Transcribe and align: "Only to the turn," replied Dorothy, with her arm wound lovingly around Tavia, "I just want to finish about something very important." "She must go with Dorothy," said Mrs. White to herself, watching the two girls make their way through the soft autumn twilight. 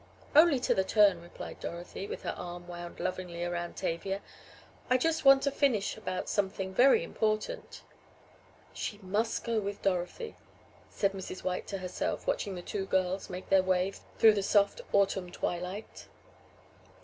"Only 0.35 0.59
to 0.61 0.73
the 0.73 0.83
turn," 0.83 1.21
replied 1.21 1.59
Dorothy, 1.59 2.07
with 2.07 2.23
her 2.23 2.33
arm 2.35 2.67
wound 2.67 2.99
lovingly 2.99 3.43
around 3.43 3.77
Tavia, 3.77 4.23
"I 4.89 4.97
just 4.97 5.25
want 5.25 5.43
to 5.43 5.51
finish 5.51 5.95
about 5.95 6.27
something 6.27 6.73
very 6.73 7.03
important." 7.03 7.83
"She 8.73 8.97
must 9.03 9.43
go 9.43 9.59
with 9.59 9.83
Dorothy," 9.83 10.37
said 10.89 11.11
Mrs. 11.13 11.43
White 11.43 11.67
to 11.67 11.77
herself, 11.77 12.25
watching 12.25 12.55
the 12.55 12.63
two 12.63 12.87
girls 12.87 13.29
make 13.29 13.49
their 13.49 13.61
way 13.61 13.93
through 14.17 14.33
the 14.33 14.41
soft 14.41 14.81
autumn 14.91 15.31
twilight. 15.31 16.07